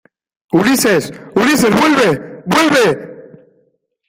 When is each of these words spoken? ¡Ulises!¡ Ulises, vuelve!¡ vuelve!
¡Ulises!¡ 0.59 1.13
Ulises, 1.35 1.69
vuelve!¡ 1.69 2.41
vuelve! 2.47 3.43